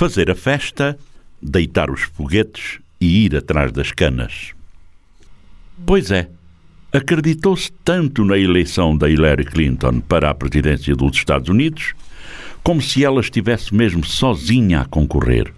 fazer 0.00 0.30
a 0.30 0.34
festa, 0.34 0.98
deitar 1.42 1.90
os 1.90 2.00
foguetes 2.00 2.78
e 2.98 3.26
ir 3.26 3.36
atrás 3.36 3.70
das 3.70 3.92
canas. 3.92 4.54
Pois 5.84 6.10
é, 6.10 6.26
acreditou-se 6.90 7.70
tanto 7.84 8.24
na 8.24 8.38
eleição 8.38 8.96
da 8.96 9.10
Hillary 9.10 9.44
Clinton 9.44 10.00
para 10.00 10.30
a 10.30 10.34
presidência 10.34 10.96
dos 10.96 11.14
Estados 11.18 11.50
Unidos 11.50 11.92
como 12.64 12.80
se 12.80 13.04
ela 13.04 13.20
estivesse 13.20 13.74
mesmo 13.74 14.02
sozinha 14.02 14.80
a 14.80 14.84
concorrer. 14.86 15.52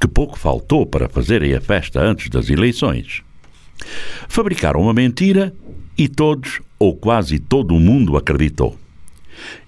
Que 0.00 0.06
pouco 0.06 0.38
faltou 0.38 0.86
para 0.86 1.08
fazerem 1.08 1.52
a 1.52 1.60
festa 1.60 2.00
antes 2.00 2.28
das 2.28 2.48
eleições. 2.48 3.24
Fabricaram 4.28 4.82
uma 4.82 4.94
mentira 4.94 5.52
e 5.98 6.06
todos, 6.06 6.60
ou 6.78 6.94
quase 6.94 7.40
todo 7.40 7.74
o 7.74 7.80
mundo, 7.80 8.16
acreditou. 8.16 8.78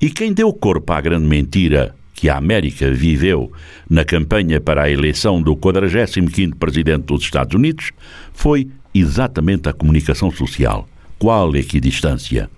E 0.00 0.10
quem 0.10 0.32
deu 0.32 0.52
corpo 0.52 0.92
à 0.92 1.00
grande 1.00 1.28
mentira 1.28 1.94
que 2.20 2.28
a 2.28 2.36
América 2.36 2.92
viveu 2.92 3.50
na 3.88 4.04
campanha 4.04 4.60
para 4.60 4.82
a 4.82 4.90
eleição 4.90 5.40
do 5.40 5.56
45º 5.56 6.54
presidente 6.54 7.04
dos 7.04 7.22
Estados 7.22 7.54
Unidos 7.54 7.92
foi 8.34 8.68
exatamente 8.94 9.70
a 9.70 9.72
comunicação 9.72 10.30
social. 10.30 10.86
Qual 11.18 11.56
equidistância? 11.56 12.50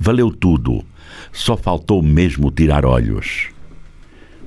Valeu 0.00 0.32
tudo. 0.32 0.84
Só 1.32 1.56
faltou 1.56 2.02
mesmo 2.02 2.50
tirar 2.50 2.84
olhos. 2.84 3.50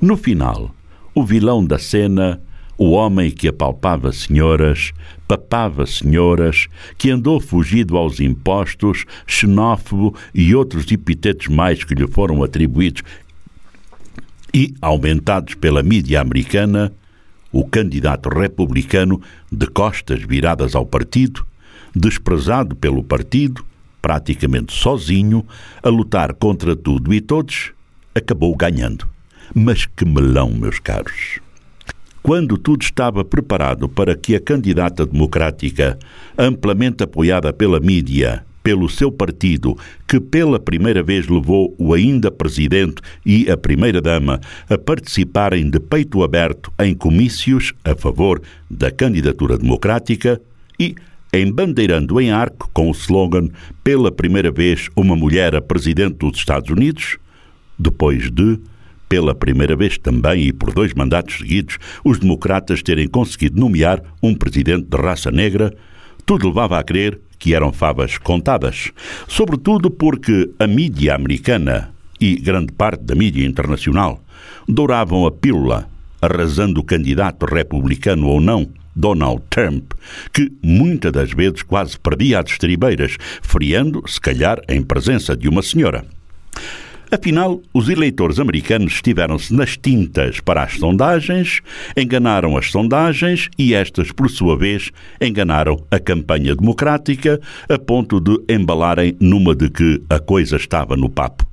No 0.02 0.18
final, 0.18 0.76
o 1.16 1.24
vilão 1.24 1.66
da 1.66 1.80
cena, 1.80 2.42
o 2.78 2.92
homem 2.92 3.32
que 3.32 3.48
apalpava 3.48 4.12
senhoras, 4.12 4.92
papava 5.26 5.86
senhoras, 5.86 6.68
que 6.98 7.10
andou 7.10 7.40
fugido 7.40 7.96
aos 7.96 8.20
impostos, 8.20 9.06
xenófobo 9.26 10.14
e 10.36 10.54
outros 10.54 10.92
epitetos 10.92 11.48
mais 11.48 11.86
que 11.86 11.96
lhe 11.96 12.06
foram 12.06 12.44
atribuídos 12.44 13.02
e 14.54 14.74
aumentados 14.82 15.56
pela 15.56 15.84
mídia 15.84 16.22
americana, 16.22 16.92
o 17.52 17.66
candidato 17.66 18.30
republicano, 18.30 19.22
de 19.52 19.68
costas 19.68 20.22
viradas 20.22 20.76
ao 20.76 20.86
partido, 20.86 21.46
desprezado 21.96 22.76
pelo 22.76 23.04
partido, 23.04 23.66
praticamente 24.02 24.74
sozinho, 24.74 25.46
a 25.82 25.90
lutar 25.90 26.34
contra 26.34 26.76
tudo 26.76 27.14
e 27.14 27.22
todos, 27.22 27.72
acabou 28.14 28.56
ganhando. 28.56 29.08
Mas 29.54 29.86
que 29.86 30.06
melão, 30.06 30.52
meus 30.52 30.80
caros! 30.80 31.40
Quando 32.22 32.58
tudo 32.58 32.82
estava 32.82 33.24
preparado 33.24 33.88
para 33.88 34.14
que 34.16 34.36
a 34.36 34.40
candidata 34.42 35.06
democrática, 35.06 35.98
amplamente 36.38 37.04
apoiada 37.04 37.54
pela 37.54 37.80
mídia, 37.80 38.46
pelo 38.68 38.90
seu 38.90 39.10
partido, 39.10 39.78
que 40.06 40.20
pela 40.20 40.60
primeira 40.60 41.02
vez 41.02 41.26
levou 41.26 41.74
o 41.78 41.94
ainda 41.94 42.30
presidente 42.30 42.96
e 43.26 43.50
a 43.50 43.56
primeira-dama 43.56 44.42
a 44.70 44.78
participarem 44.78 45.70
de 45.70 45.80
peito 45.80 46.22
aberto 46.22 46.70
em 46.78 46.94
comícios 46.94 47.74
a 47.86 47.96
favor 47.96 48.42
da 48.70 48.92
candidatura 48.92 49.58
democrática 49.58 50.42
e 50.78 50.96
embandeirando 51.34 52.20
em 52.20 52.30
arco 52.30 52.70
com 52.74 52.90
o 52.90 52.92
slogan 52.92 53.48
Pela 53.86 54.12
primeira 54.12 54.52
vez 54.52 54.90
uma 54.98 55.16
mulher 55.16 55.56
a 55.56 55.62
presidente 55.62 56.18
dos 56.18 56.38
Estados 56.38 56.70
Unidos, 56.70 57.18
depois 57.80 58.30
de, 58.30 58.60
pela 59.08 59.34
primeira 59.34 59.78
vez 59.78 59.98
também 59.98 60.48
e 60.48 60.52
por 60.52 60.74
dois 60.74 60.94
mandatos 60.94 61.38
seguidos, 61.38 61.78
os 62.04 62.20
democratas 62.20 62.84
terem 62.84 63.08
conseguido 63.08 63.62
nomear 63.62 64.04
um 64.22 64.36
presidente 64.36 64.88
de 64.90 64.98
raça 64.98 65.32
negra, 65.32 65.74
tudo 66.26 66.50
levava 66.50 66.78
a 66.78 66.84
crer 66.84 67.18
que 67.40 67.54
eram 67.54 67.72
favas 67.72 68.18
contadas, 68.18 68.92
sobretudo 69.28 69.90
porque 69.92 70.50
a 70.60 70.68
mídia 70.68 71.16
americana 71.16 71.94
e 72.20 72.36
grande 72.36 72.72
parte 72.74 73.04
da 73.04 73.16
mídia 73.16 73.46
internacional 73.46 74.24
douravam 74.68 75.26
a 75.26 75.32
pílula, 75.32 75.88
arrasando 76.22 76.80
o 76.80 76.84
candidato 76.84 77.46
republicano 77.46 78.28
ou 78.28 78.42
não, 78.42 78.68
Donald 78.96 79.44
Trump, 79.50 79.92
que 80.34 80.52
muitas 80.62 81.12
das 81.12 81.32
vezes 81.32 81.62
quase 81.62 81.98
perdia 82.00 82.40
as 82.40 82.50
estribeiras, 82.50 83.16
friando, 83.42 84.04
se 84.08 84.20
calhar, 84.20 84.60
em 84.68 84.82
presença 84.82 85.38
de 85.38 85.48
uma 85.48 85.62
senhora. 85.62 86.04
Afinal, 87.10 87.62
os 87.74 87.88
eleitores 87.88 88.38
americanos 88.38 88.94
estiveram-se 88.94 89.54
nas 89.54 89.78
tintas 89.78 90.42
para 90.42 90.64
as 90.64 90.74
sondagens, 90.74 91.62
enganaram 91.96 92.58
as 92.58 92.70
sondagens 92.70 93.50
e 93.58 93.74
estas, 93.74 94.12
por 94.12 94.30
sua 94.30 94.58
vez, 94.58 94.92
enganaram 95.22 95.82
a 95.90 96.00
campanha 96.00 96.54
democrática 96.54 97.40
a 97.70 97.80
ponto 97.80 98.20
de 98.20 98.38
embalarem 98.54 99.16
numa 99.22 99.56
de 99.56 99.70
que 99.70 100.02
a 100.10 100.20
coisa 100.20 100.58
estava 100.58 100.98
no 100.98 101.10
papo. 101.10 101.48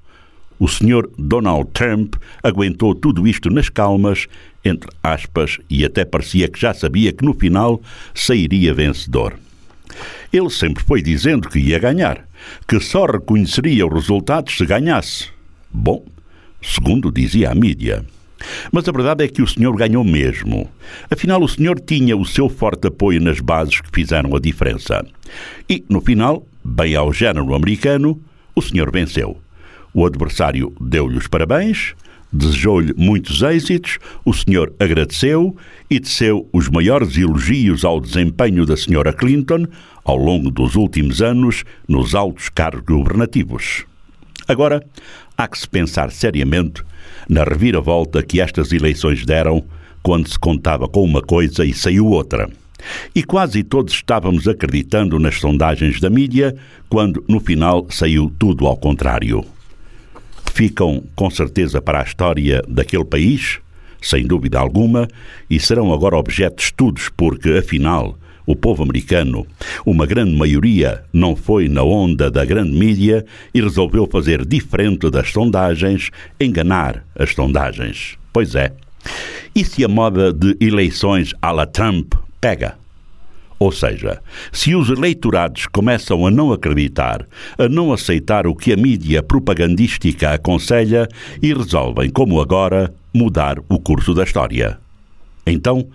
O 0.58 0.66
senhor 0.66 1.08
Donald 1.16 1.70
Trump 1.72 2.16
aguentou 2.42 2.92
tudo 2.92 3.26
isto 3.26 3.48
nas 3.48 3.68
calmas, 3.68 4.26
entre 4.64 4.90
aspas, 5.04 5.58
e 5.70 5.84
até 5.84 6.04
parecia 6.04 6.48
que 6.48 6.60
já 6.60 6.74
sabia 6.74 7.12
que 7.12 7.24
no 7.24 7.32
final 7.32 7.80
sairia 8.12 8.74
vencedor. 8.74 9.34
Ele 10.32 10.50
sempre 10.50 10.82
foi 10.82 11.00
dizendo 11.00 11.48
que 11.48 11.60
ia 11.60 11.78
ganhar, 11.78 12.26
que 12.66 12.80
só 12.80 13.06
reconheceria 13.06 13.86
os 13.86 13.92
resultados 13.92 14.56
se 14.56 14.66
ganhasse. 14.66 15.33
Bom, 15.76 16.04
segundo 16.62 17.10
dizia 17.10 17.50
a 17.50 17.54
mídia. 17.54 18.04
Mas 18.70 18.88
a 18.88 18.92
verdade 18.92 19.24
é 19.24 19.28
que 19.28 19.42
o 19.42 19.46
senhor 19.46 19.74
ganhou 19.74 20.04
mesmo. 20.04 20.70
Afinal, 21.10 21.42
o 21.42 21.48
senhor 21.48 21.80
tinha 21.80 22.16
o 22.16 22.24
seu 22.24 22.48
forte 22.48 22.86
apoio 22.86 23.20
nas 23.20 23.40
bases 23.40 23.80
que 23.80 23.90
fizeram 23.92 24.36
a 24.36 24.38
diferença. 24.38 25.04
E, 25.68 25.84
no 25.88 26.00
final, 26.00 26.46
bem 26.64 26.94
ao 26.94 27.12
género 27.12 27.54
americano, 27.56 28.20
o 28.54 28.62
senhor 28.62 28.92
venceu. 28.92 29.36
O 29.92 30.06
adversário 30.06 30.72
deu-lhe 30.80 31.18
os 31.18 31.26
parabéns, 31.26 31.94
desejou-lhe 32.32 32.94
muitos 32.96 33.42
êxitos, 33.42 33.98
o 34.24 34.32
senhor 34.32 34.72
agradeceu 34.78 35.56
e 35.90 35.98
teceu 35.98 36.48
os 36.52 36.68
maiores 36.68 37.16
elogios 37.18 37.84
ao 37.84 38.00
desempenho 38.00 38.64
da 38.64 38.76
senhora 38.76 39.12
Clinton 39.12 39.66
ao 40.04 40.16
longo 40.16 40.52
dos 40.52 40.76
últimos 40.76 41.20
anos 41.20 41.64
nos 41.88 42.14
altos 42.14 42.48
cargos 42.48 42.84
governativos. 42.84 43.86
Agora, 44.46 44.84
há 45.36 45.48
que 45.48 45.58
se 45.58 45.68
pensar 45.68 46.10
seriamente 46.10 46.82
na 47.28 47.44
reviravolta 47.44 48.22
que 48.22 48.40
estas 48.40 48.72
eleições 48.72 49.24
deram 49.24 49.64
quando 50.02 50.28
se 50.28 50.38
contava 50.38 50.86
com 50.86 51.02
uma 51.02 51.22
coisa 51.22 51.64
e 51.64 51.72
saiu 51.72 52.06
outra. 52.06 52.48
E 53.14 53.22
quase 53.22 53.62
todos 53.62 53.94
estávamos 53.94 54.46
acreditando 54.46 55.18
nas 55.18 55.40
sondagens 55.40 55.98
da 56.00 56.10
mídia, 56.10 56.54
quando 56.88 57.24
no 57.26 57.40
final 57.40 57.86
saiu 57.90 58.30
tudo 58.38 58.66
ao 58.66 58.76
contrário. 58.76 59.44
Ficam 60.52 61.02
com 61.16 61.30
certeza 61.30 61.80
para 61.80 62.00
a 62.00 62.04
história 62.04 62.62
daquele 62.68 63.04
país, 63.04 63.58
sem 64.02 64.26
dúvida 64.26 64.58
alguma, 64.58 65.08
e 65.48 65.58
serão 65.58 65.92
agora 65.92 66.16
objeto 66.16 66.56
de 66.56 66.64
estudos, 66.64 67.10
porque 67.16 67.50
afinal 67.52 68.18
o 68.46 68.54
povo 68.54 68.82
americano, 68.82 69.46
uma 69.84 70.06
grande 70.06 70.36
maioria, 70.36 71.04
não 71.12 71.34
foi 71.34 71.68
na 71.68 71.82
onda 71.82 72.30
da 72.30 72.44
grande 72.44 72.72
mídia 72.72 73.24
e 73.52 73.60
resolveu 73.60 74.06
fazer 74.06 74.44
diferente 74.44 75.10
das 75.10 75.30
sondagens, 75.30 76.10
enganar 76.40 77.04
as 77.18 77.34
sondagens. 77.34 78.16
Pois 78.32 78.54
é. 78.54 78.72
E 79.54 79.64
se 79.64 79.84
a 79.84 79.88
moda 79.88 80.32
de 80.32 80.56
eleições 80.60 81.32
à 81.40 81.52
la 81.52 81.66
Trump 81.66 82.14
pega? 82.40 82.76
Ou 83.58 83.70
seja, 83.70 84.20
se 84.52 84.74
os 84.74 84.90
eleitorados 84.90 85.66
começam 85.66 86.26
a 86.26 86.30
não 86.30 86.52
acreditar, 86.52 87.26
a 87.56 87.68
não 87.68 87.92
aceitar 87.92 88.46
o 88.46 88.54
que 88.54 88.72
a 88.72 88.76
mídia 88.76 89.22
propagandística 89.22 90.32
aconselha 90.32 91.08
e 91.40 91.54
resolvem, 91.54 92.10
como 92.10 92.40
agora, 92.40 92.92
mudar 93.14 93.58
o 93.68 93.78
curso 93.78 94.12
da 94.12 94.24
história. 94.24 94.78
Então, 95.46 95.86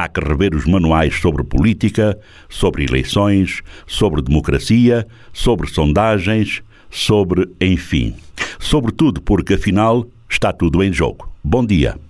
Há 0.00 0.08
que 0.08 0.18
rever 0.18 0.54
os 0.54 0.64
manuais 0.64 1.20
sobre 1.20 1.44
política, 1.44 2.18
sobre 2.48 2.84
eleições, 2.84 3.60
sobre 3.86 4.22
democracia, 4.22 5.06
sobre 5.30 5.68
sondagens, 5.68 6.62
sobre, 6.88 7.46
enfim. 7.60 8.14
Sobretudo 8.58 9.20
porque, 9.20 9.52
afinal, 9.52 10.06
está 10.26 10.54
tudo 10.54 10.82
em 10.82 10.90
jogo. 10.90 11.30
Bom 11.44 11.66
dia. 11.66 12.00